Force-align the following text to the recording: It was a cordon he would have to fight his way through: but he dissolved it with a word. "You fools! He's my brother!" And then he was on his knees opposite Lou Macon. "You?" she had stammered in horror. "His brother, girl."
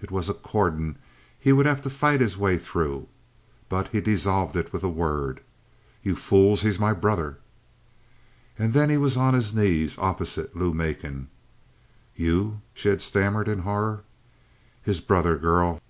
It 0.00 0.12
was 0.12 0.28
a 0.28 0.34
cordon 0.34 0.96
he 1.36 1.52
would 1.52 1.66
have 1.66 1.80
to 1.80 1.90
fight 1.90 2.20
his 2.20 2.38
way 2.38 2.56
through: 2.56 3.08
but 3.68 3.88
he 3.88 4.00
dissolved 4.00 4.54
it 4.54 4.72
with 4.72 4.84
a 4.84 4.88
word. 4.88 5.40
"You 6.04 6.14
fools! 6.14 6.62
He's 6.62 6.78
my 6.78 6.92
brother!" 6.92 7.38
And 8.56 8.74
then 8.74 8.90
he 8.90 8.96
was 8.96 9.16
on 9.16 9.34
his 9.34 9.52
knees 9.52 9.98
opposite 9.98 10.54
Lou 10.56 10.72
Macon. 10.72 11.30
"You?" 12.14 12.60
she 12.72 12.90
had 12.90 13.00
stammered 13.00 13.48
in 13.48 13.58
horror. 13.66 14.04
"His 14.84 15.00
brother, 15.00 15.36
girl." 15.36 15.80